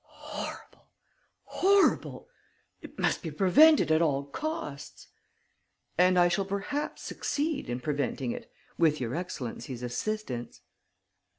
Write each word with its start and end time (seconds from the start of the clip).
"Horrible! 0.05 0.87
Horrible! 1.43 2.27
It 2.81 2.97
must 2.97 3.21
be 3.21 3.29
prevented 3.29 3.91
at 3.91 4.01
all 4.01 4.23
costs...." 4.23 5.09
"And 5.95 6.17
I 6.17 6.27
shall 6.27 6.45
perhaps 6.45 7.03
succeed 7.03 7.69
in 7.69 7.79
preventing 7.81 8.31
it, 8.31 8.51
with 8.79 8.99
your 8.99 9.13
excellency's 9.13 9.83
assistance." 9.83 10.61